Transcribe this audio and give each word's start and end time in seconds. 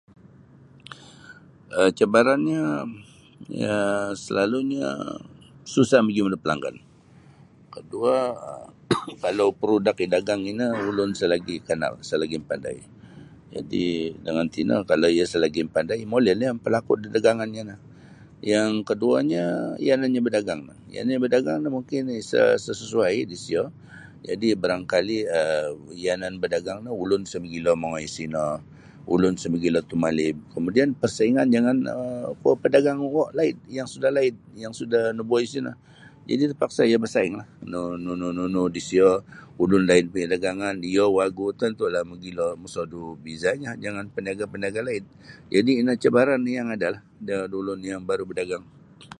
um 1.79 1.89
Cabaranya 1.99 2.61
ya 3.63 3.77
selalunya 4.25 4.87
susah 5.73 5.99
magium 6.05 6.27
da 6.33 6.37
pelanggan 6.43 6.77
kedua 7.75 8.15
um 8.49 8.65
kalau 9.25 9.47
perudak 9.59 9.97
idagang 10.05 10.41
ino 10.51 10.65
ulun 10.89 11.09
isa 11.15 11.25
lagi 11.33 11.53
isa 11.55 11.63
lagi 11.63 11.67
kanal 11.69 11.93
isa 12.05 12.15
lagi 12.23 12.35
mapandai 12.41 12.79
jadi 13.53 13.85
dangan 14.25 14.47
tino 14.53 14.75
kalau 14.89 15.07
iyo 15.15 15.23
isa 15.29 15.37
lagi 15.45 15.61
mapandai 15.65 16.01
molin 16.11 16.37
nio 16.39 16.51
mapalaku 16.55 16.85
kuo 16.87 16.95
daganganya 17.15 17.61
no 17.69 17.75
yang 18.51 18.71
kaduanya 18.87 19.43
yananyo 19.87 20.21
badagang 20.27 20.61
yananyo 20.95 21.19
badagang 21.25 21.59
no 21.61 21.69
mungkin 21.77 22.03
isa 22.23 22.43
sesuai 22.65 23.15
di 23.31 23.37
sio 23.45 23.63
jadi 24.27 24.47
barangkali 24.63 25.17
um 25.37 25.77
yanan 26.05 26.35
badagang 26.43 26.79
no 26.85 26.91
ulun 27.03 27.21
isa 27.27 27.37
magilo 27.43 27.71
mongoi 27.81 28.07
sino 28.17 28.41
ulun 29.13 29.33
isa 29.39 29.47
magilo 29.55 29.79
tumalib 29.91 30.35
kamudian 30.53 30.89
persaingan 31.01 31.47
jangan 31.55 31.77
um 31.87 32.35
kuo' 32.43 32.59
padagang 32.63 32.99
kuo' 33.13 33.29
um 33.31 33.35
laid 33.39 33.55
yang 33.77 33.87
sudah 33.93 34.11
laid 34.17 34.35
yang 34.63 34.73
sudah 34.79 35.01
nabuai 35.17 35.47
sino 35.55 35.71
jadi 36.29 36.53
tapaksa 36.53 36.81
iyo 36.87 36.97
basainglah 37.01 37.47
nu-nunu-nunu 37.65 38.63
di 38.71 38.77
sio 38.89 39.25
ulun 39.61 39.83
laid 39.89 40.13
ti 40.13 40.21
dagangan 40.31 40.77
iyo 40.89 41.05
wagu 41.17 41.47
tantulah 41.57 42.05
magilo 42.07 42.53
mosodu 42.61 43.17
bezanya 43.21 43.73
jangan 43.83 44.05
paniaga-paniaga 44.13 44.81
laid 44.85 45.01
jadi 45.51 45.71
ino 45.81 45.91
cabaran 45.97 46.41
yang 46.45 46.69
ada 46.69 46.87
lah 46.95 47.01
da 47.17 47.49
ulun 47.49 47.81
yang 47.83 48.01
baru 48.09 48.25
badagang. 48.29 48.61